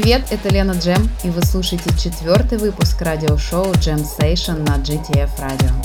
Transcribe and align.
Привет, 0.00 0.26
это 0.30 0.48
Лена 0.50 0.78
Джем, 0.78 1.10
и 1.24 1.30
вы 1.30 1.42
слушаете 1.42 1.90
четвертый 1.98 2.56
выпуск 2.56 3.02
радиошоу 3.02 3.72
Jam 3.72 4.06
Station 4.06 4.58
на 4.58 4.76
GTF 4.76 5.30
Radio. 5.40 5.77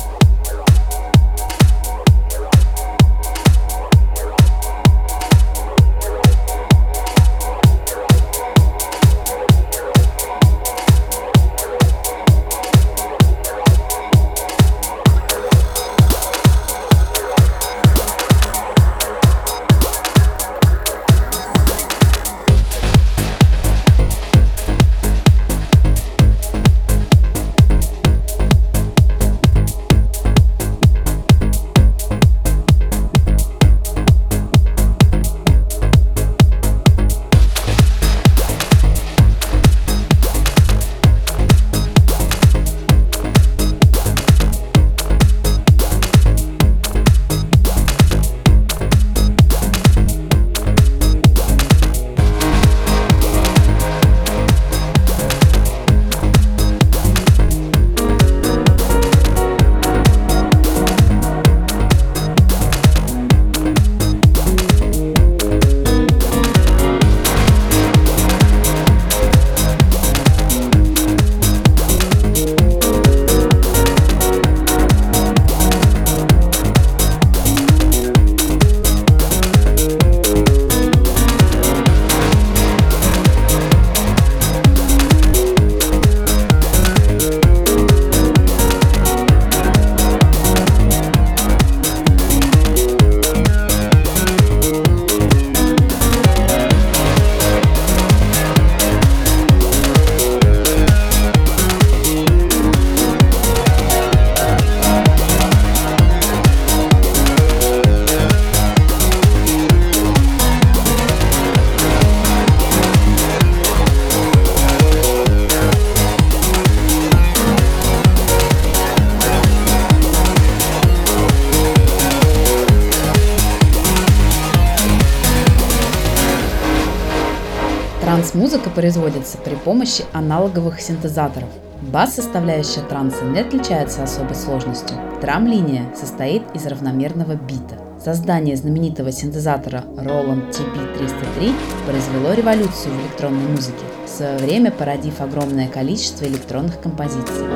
Транс-музыка 128.54 128.76
производится 128.82 129.40
при 129.40 129.56
помощи 129.56 130.06
аналоговых 130.14 130.80
синтезаторов. 130.80 131.50
Бас-составляющая 131.82 132.84
транса 132.84 133.24
не 133.26 133.40
отличается 133.40 134.04
особой 134.04 134.36
сложностью. 134.36 134.96
Трам-линия 135.22 135.92
состоит 135.96 136.44
из 136.54 136.68
равномерного 136.68 137.34
бита. 137.34 137.80
Создание 138.00 138.56
знаменитого 138.56 139.12
синтезатора 139.12 139.86
Roland 139.98 140.52
TP-303 140.52 141.52
произвело 141.88 142.34
революцию 142.34 142.94
в 142.94 143.02
электронной 143.02 143.48
музыке, 143.50 143.86
в 144.06 144.10
свое 144.10 144.38
время 144.38 144.70
породив 144.70 145.20
огромное 145.20 145.68
количество 145.68 146.26
электронных 146.26 146.80
композиций. 146.80 147.48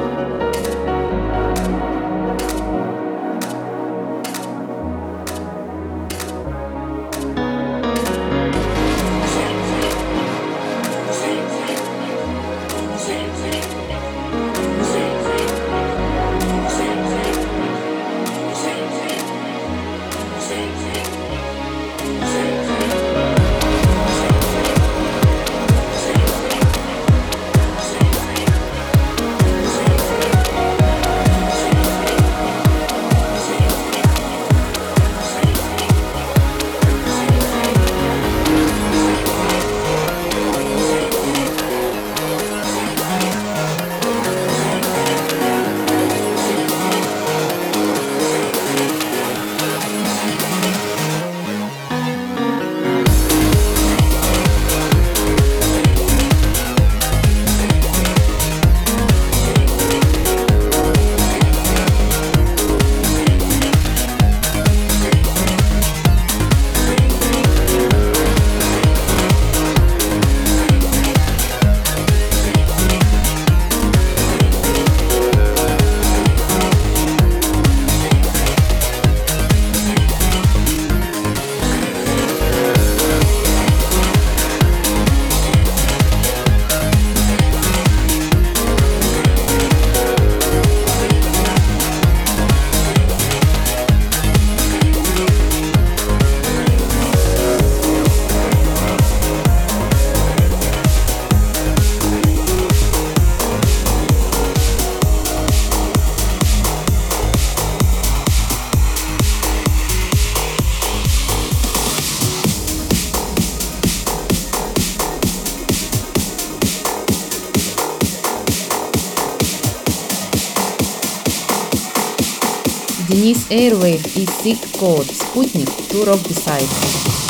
Airwave 123.49 124.05
и 124.15 124.25
Sick 124.25 124.59
Code 124.77 125.13
Спутник 125.13 125.69
Tour 125.89 126.09
of 126.09 126.27
Beside. 126.27 127.26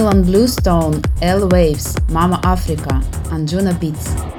Ilan 0.00 0.24
Bluestone, 0.24 1.02
L 1.20 1.46
Waves, 1.52 1.94
Mama 2.08 2.40
Africa, 2.42 3.02
Anjuna 3.28 3.78
Beats. 3.78 4.29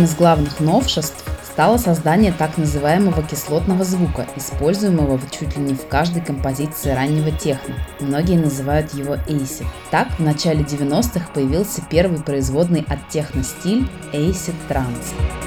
Одним 0.00 0.12
из 0.12 0.16
главных 0.16 0.60
новшеств 0.60 1.22
стало 1.44 1.76
создание 1.76 2.32
так 2.32 2.56
называемого 2.56 3.22
кислотного 3.22 3.84
звука, 3.84 4.26
используемого 4.34 5.20
чуть 5.30 5.58
ли 5.58 5.62
не 5.62 5.74
в 5.74 5.88
каждой 5.88 6.22
композиции 6.22 6.92
раннего 6.92 7.30
техно. 7.30 7.74
Многие 8.00 8.38
называют 8.38 8.94
его 8.94 9.16
acid. 9.16 9.66
Так, 9.90 10.08
в 10.18 10.20
начале 10.20 10.62
90-х 10.62 11.28
появился 11.34 11.82
первый 11.90 12.22
производный 12.22 12.86
от 12.88 13.10
техно-стиль 13.10 13.86
acid 14.14 14.54
trance. 14.70 15.39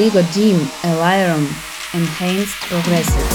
Rodrigo 0.00 0.22
Dim, 0.32 0.58
Eliron, 0.82 1.46
Enhanced 1.92 2.56
Progressive. 2.70 3.29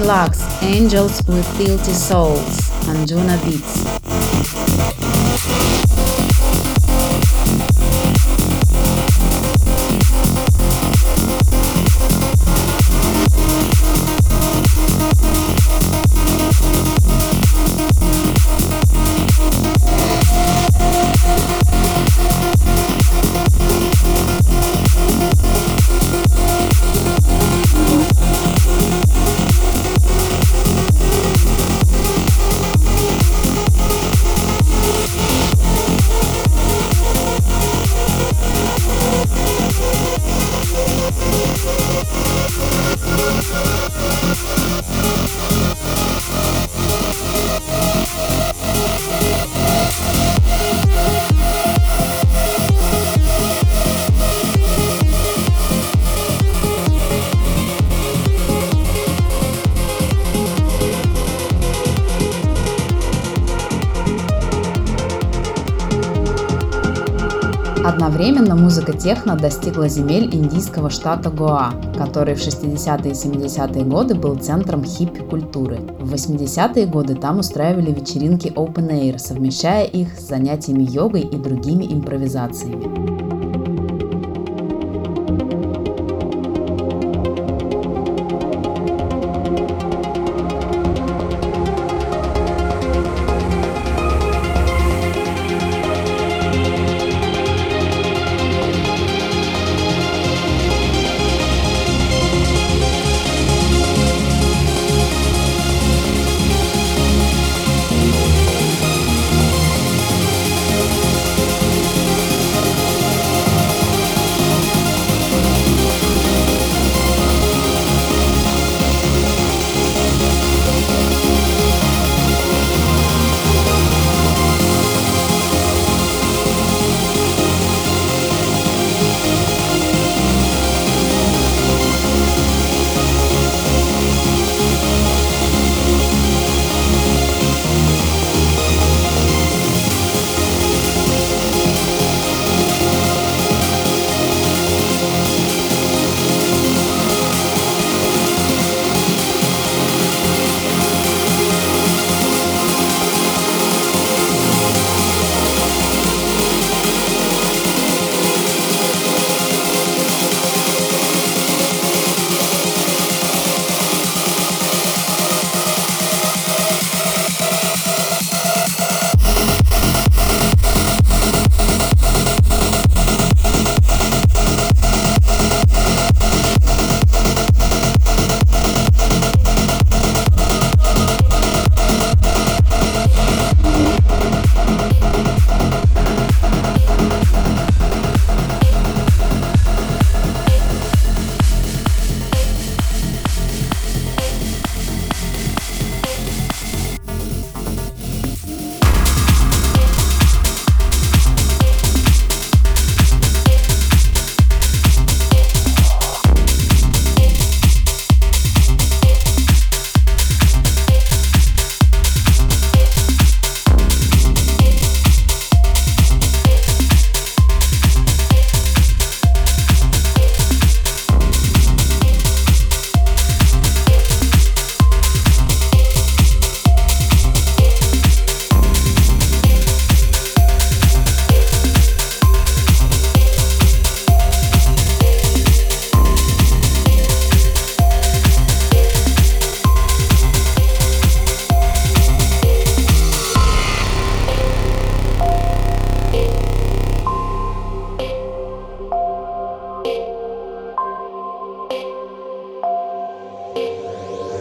Deluxe 0.00 0.62
Angels 0.62 1.22
with 1.28 1.46
filthy 1.58 1.92
Souls 1.92 2.70
on 2.88 3.04
Beats. 3.44 3.89
Одновременно 68.20 68.54
музыка 68.54 68.92
техно 68.92 69.34
достигла 69.34 69.88
земель 69.88 70.28
индийского 70.30 70.90
штата 70.90 71.30
Гоа, 71.30 71.72
который 71.96 72.34
в 72.34 72.38
60-е 72.38 73.12
и 73.12 73.14
70-е 73.14 73.84
годы 73.84 74.14
был 74.14 74.36
центром 74.36 74.84
хиппи-культуры. 74.84 75.78
В 75.98 76.12
80-е 76.12 76.84
годы 76.84 77.14
там 77.14 77.38
устраивали 77.38 77.90
вечеринки 77.90 78.48
Open 78.48 78.90
Air, 78.90 79.16
совмещая 79.16 79.86
их 79.86 80.18
с 80.18 80.28
занятиями 80.28 80.82
йогой 80.82 81.22
и 81.22 81.36
другими 81.38 81.90
импровизациями. 81.90 82.89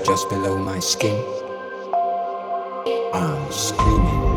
just 0.10 0.28
below 0.28 0.58
my 0.58 0.80
skin. 0.80 1.24
I'm 3.14 3.52
screaming. 3.52 4.29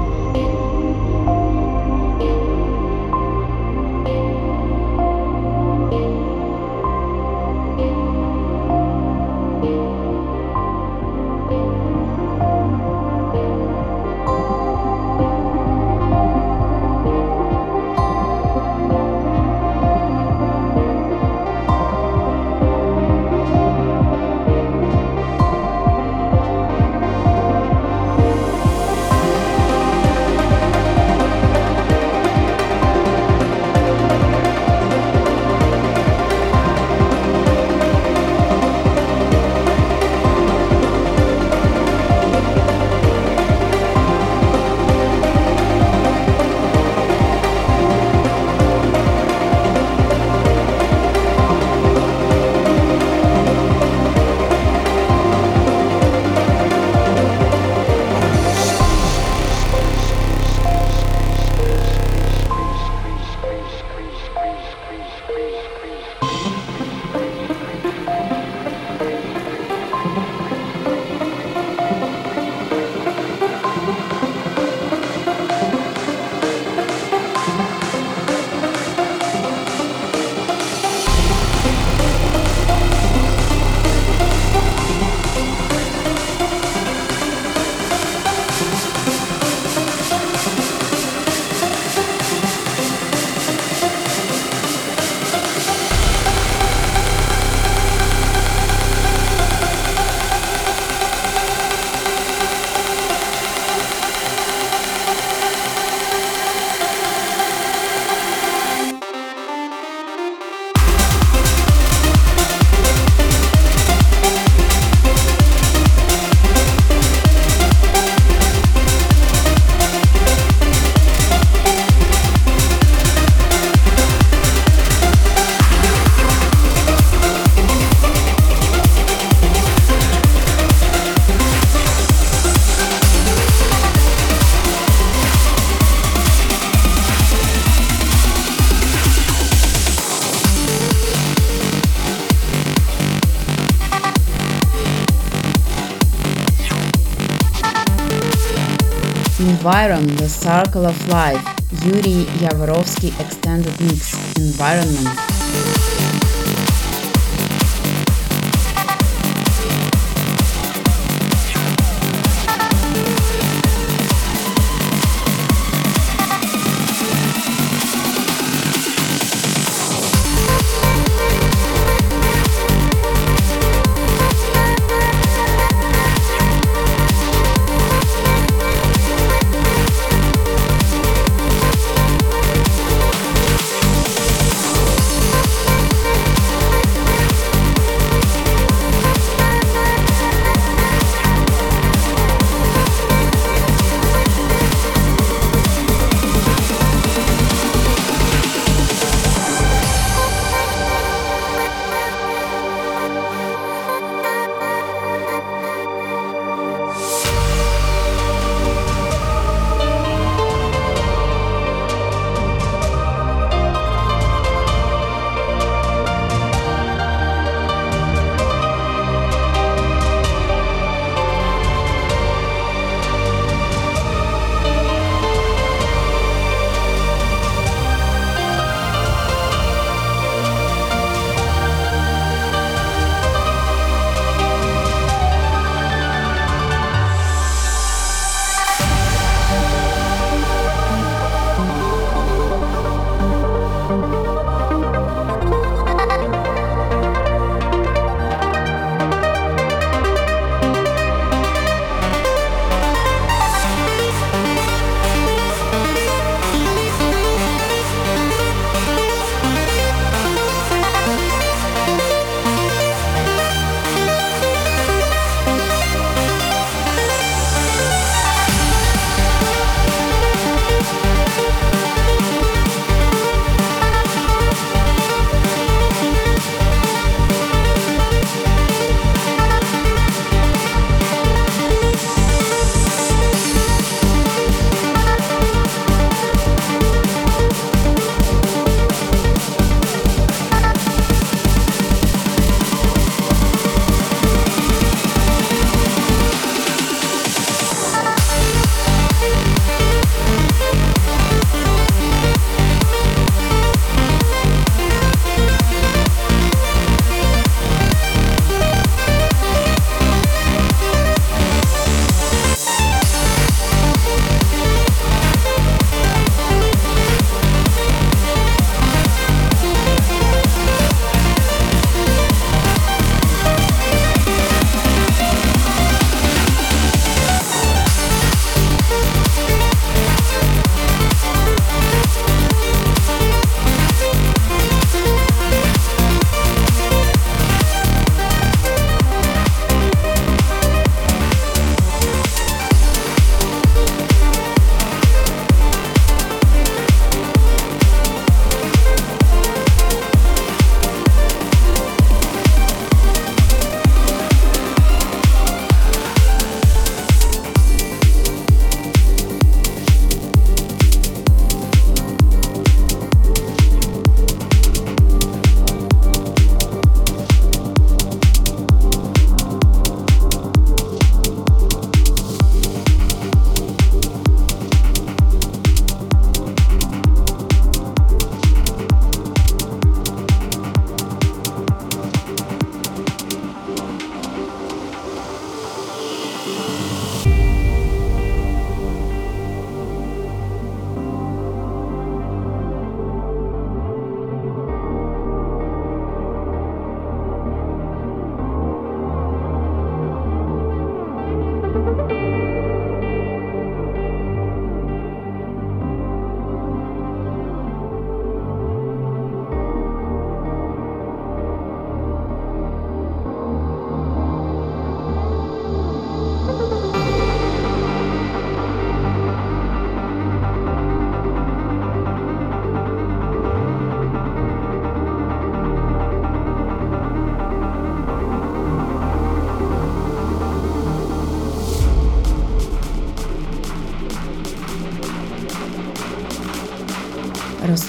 Environ 149.72 150.06
The 150.16 150.28
Circle 150.28 150.84
of 150.84 151.08
Life. 151.08 151.42
Yuri 151.82 152.26
Yavorovsky 152.44 153.08
Extended 153.18 153.72
Mix 153.80 154.12
Environment 154.36 155.31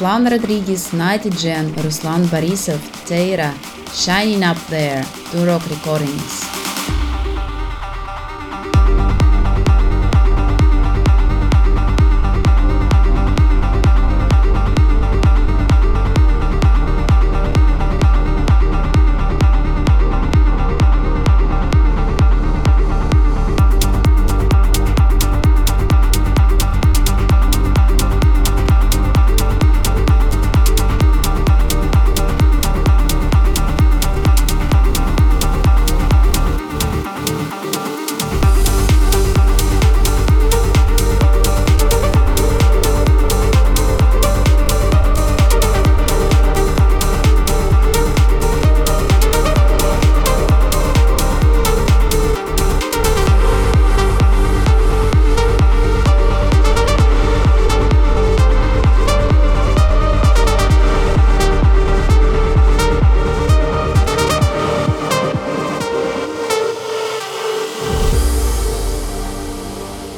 Juan 0.04 0.28
Rodriguez, 0.28 0.92
Nighty 0.92 1.30
Jen, 1.30 1.72
Ruslan 1.80 2.28
barisov-teira 2.28 3.54
Shining 3.96 4.44
Up 4.44 4.60
There, 4.68 5.02
Turok 5.32 5.64
Recordings. 5.70 6.63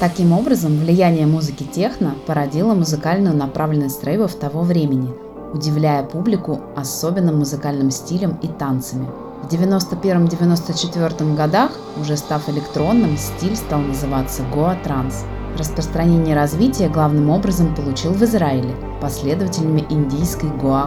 Таким 0.05 0.33
образом, 0.33 0.77
влияние 0.77 1.25
музыки 1.25 1.63
техно 1.63 2.13
породило 2.27 2.75
музыкальную 2.75 3.35
направленность 3.35 4.03
рейвов 4.03 4.35
того 4.35 4.61
времени, 4.61 5.11
удивляя 5.51 6.03
публику 6.03 6.61
особенным 6.75 7.39
музыкальным 7.39 7.89
стилем 7.89 8.37
и 8.43 8.47
танцами. 8.47 9.07
В 9.41 9.51
91-94 9.51 11.35
годах, 11.35 11.71
уже 11.99 12.17
став 12.17 12.47
электронным, 12.49 13.17
стиль 13.17 13.55
стал 13.55 13.79
называться 13.79 14.43
Goa 14.53 14.77
Trance. 14.85 15.25
Распространение 15.57 16.35
развития 16.35 16.87
главным 16.87 17.31
образом 17.31 17.73
получил 17.73 18.11
в 18.11 18.21
Израиле 18.21 18.75
последователями 19.01 19.87
индийской 19.89 20.51
гоа 20.51 20.85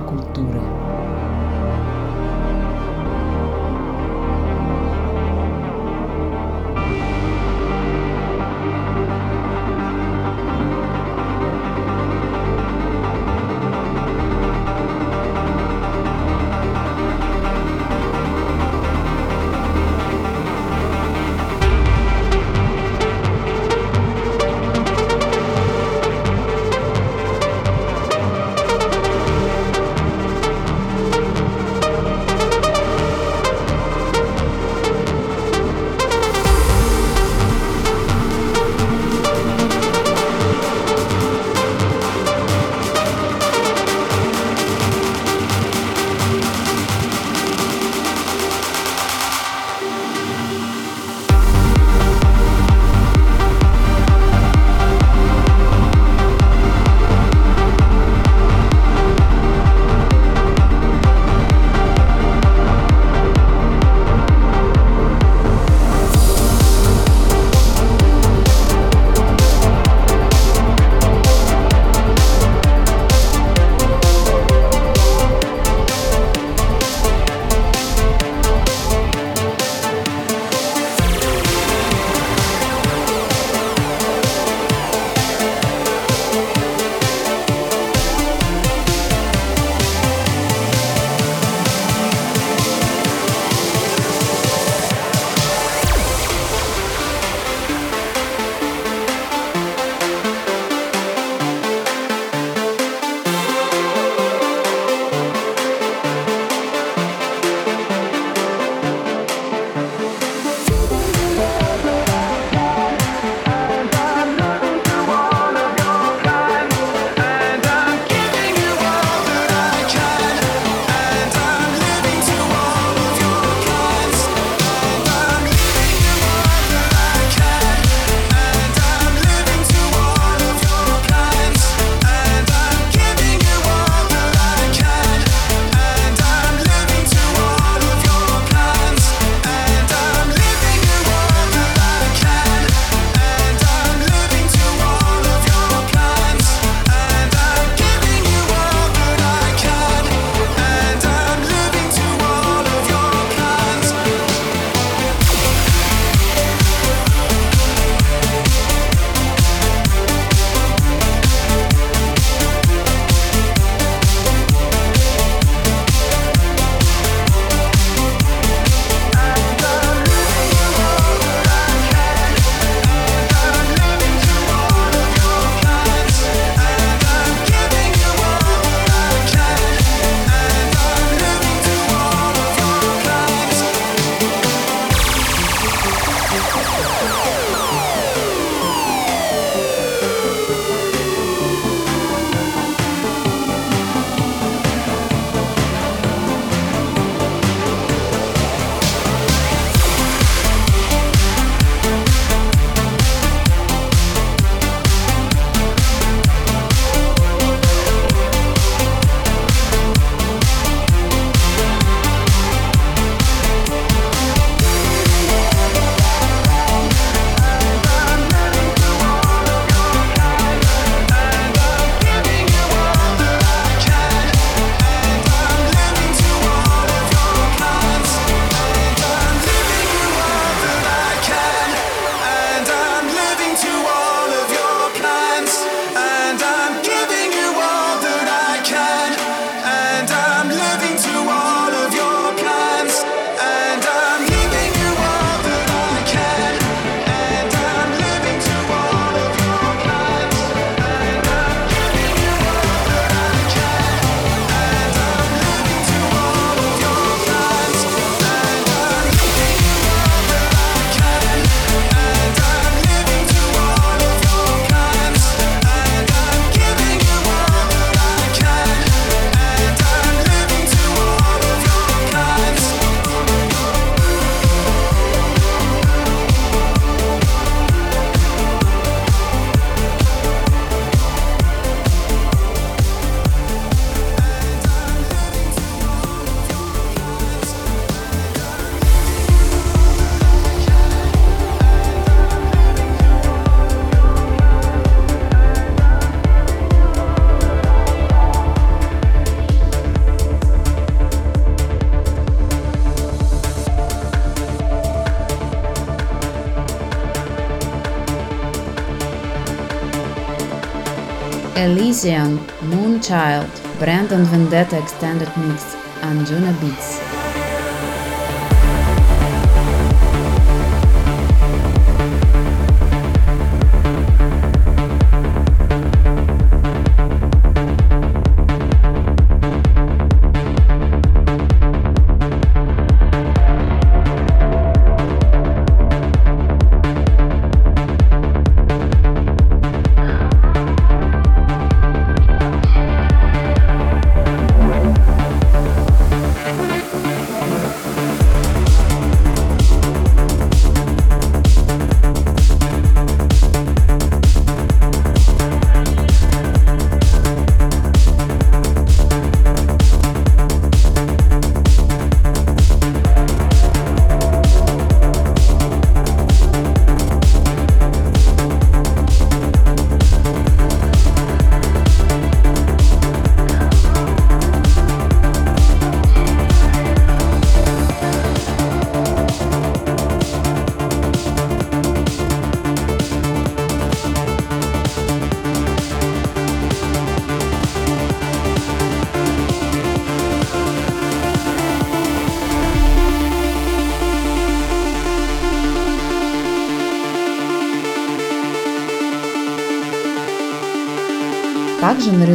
Elysian, 311.79 312.39
Moonchild, 312.71 313.49
Brandon 313.79 314.25
Vendetta 314.25 314.77
Extended 314.77 315.29
Mix, 315.37 315.77
Anjuna 316.03 316.53
Beats. 316.61 316.98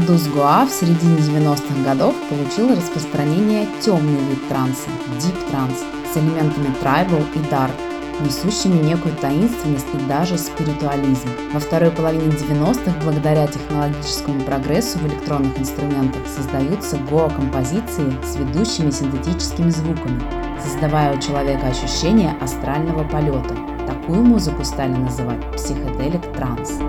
Наряду 0.04 0.18
с 0.18 0.28
Гуа 0.28 0.66
в 0.66 0.70
середине 0.70 1.18
90-х 1.18 1.84
годов 1.84 2.16
получил 2.30 2.76
распространение 2.76 3.68
темный 3.82 4.20
вид 4.30 4.48
транса– 4.50 4.90
Deep 5.20 5.50
транс 5.50 5.80
с 6.12 6.18
элементами 6.18 6.74
tribal 6.82 7.24
и 7.36 7.40
dark, 7.50 7.72
несущими 8.22 8.84
некую 8.84 9.16
таинственность 9.16 9.88
и 9.94 10.08
даже 10.08 10.38
спиритуализм. 10.38 11.30
Во 11.54 11.60
второй 11.60 11.92
половине 11.92 12.32
90-х, 12.32 12.94
благодаря 13.06 13.48
технологическому 13.48 14.42
прогрессу 14.44 15.00
в 15.00 15.08
электронных 15.08 15.58
инструментах, 15.58 16.24
создаются 16.28 16.98
гоа-композиции 17.10 18.14
с 18.24 18.36
ведущими 18.36 18.92
синтетическими 18.92 19.70
звуками, 19.70 20.22
создавая 20.62 21.16
у 21.16 21.22
человека 21.22 21.68
ощущение 21.68 22.36
астрального 22.42 23.08
полета. 23.08 23.56
Такую 23.88 24.24
музыку 24.24 24.66
стали 24.66 24.94
называть 24.94 25.40
психоделик 25.56 26.22
транс. 26.34 26.80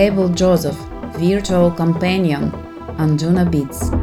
Abel 0.00 0.30
Joseph, 0.30 0.78
Virtual 1.18 1.70
Companion, 1.70 2.50
Anjuna 2.96 3.44
Beats. 3.44 3.99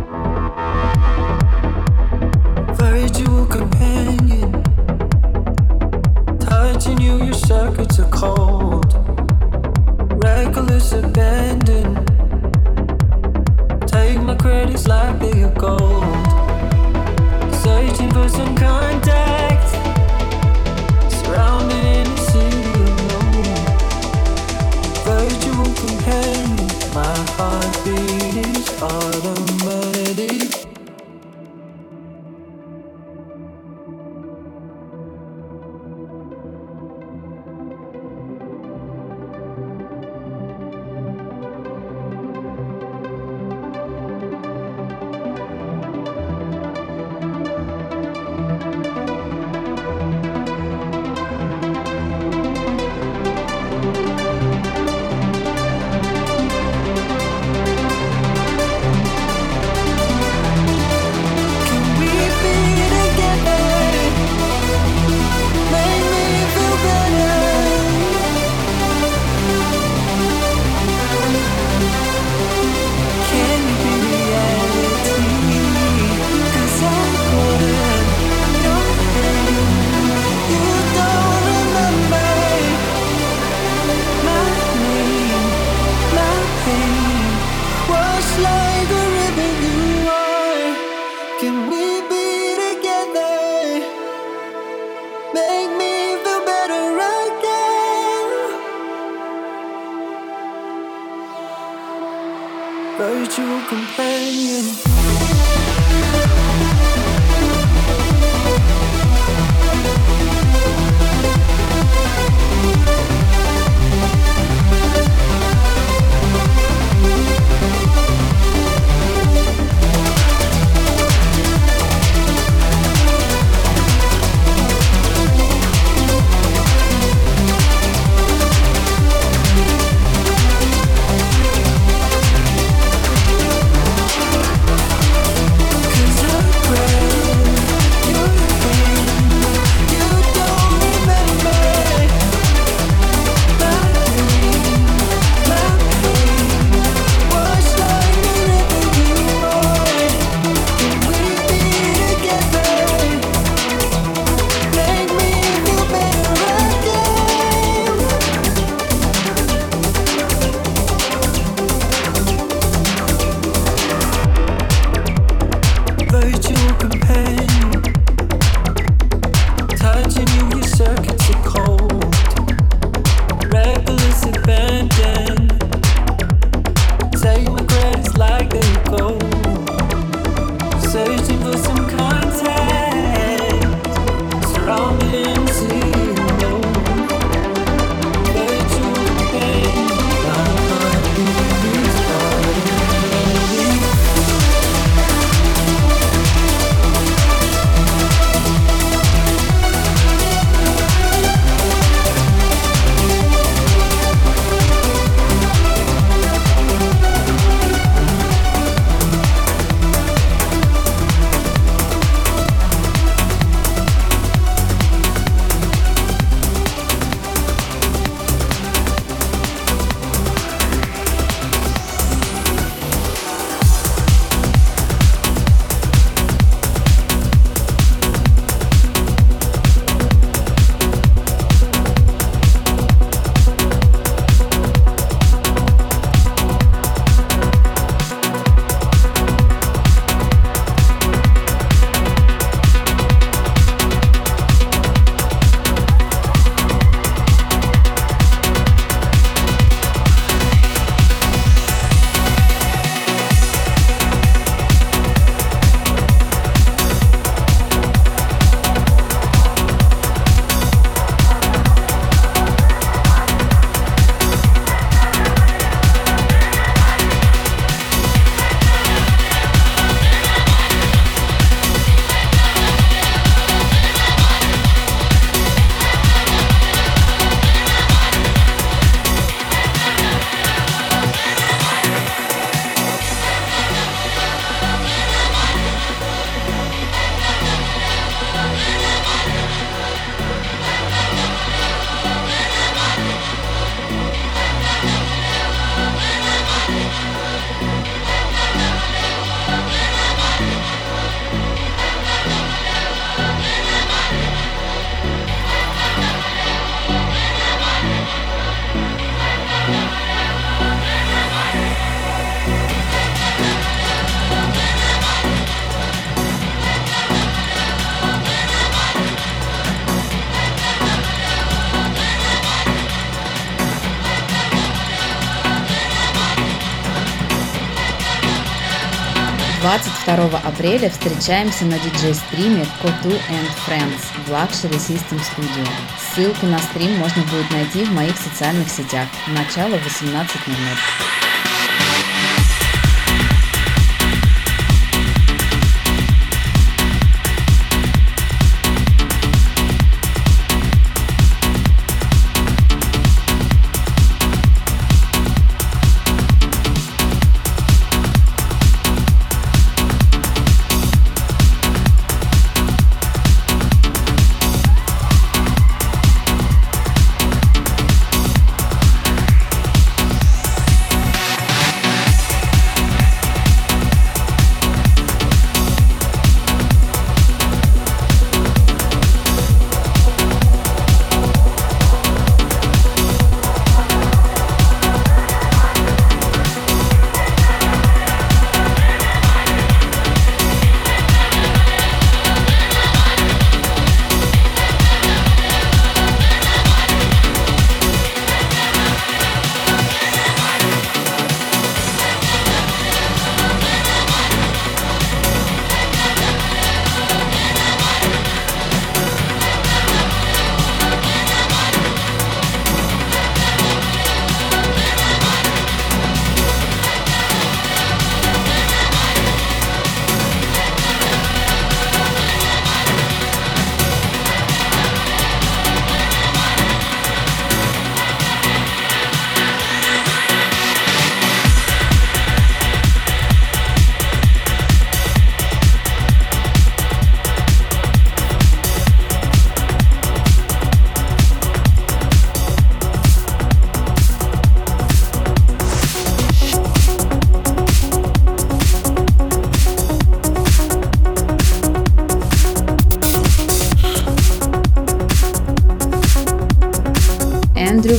22 329.67 330.39
апреля 330.45 330.89
встречаемся 330.89 331.65
на 331.65 331.77
диджей-стриме 331.77 332.65
Kotu 332.81 333.11
and 333.29 333.49
Friends 333.67 333.99
в 334.25 334.31
Luxury 334.31 334.77
System 334.77 335.19
Studio. 335.19 335.67
Ссылки 335.99 336.45
на 336.45 336.57
стрим 336.57 336.97
можно 336.97 337.21
будет 337.23 337.51
найти 337.51 337.83
в 337.83 337.91
моих 337.91 338.15
социальных 338.17 338.69
сетях. 338.69 339.09
Начало 339.27 339.75
18.00. 339.75 341.26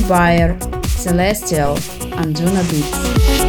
by 0.09 0.57
Celestial 0.87 1.75
and 2.17 2.35
Anduna 2.35 2.63
Beats. 2.71 3.48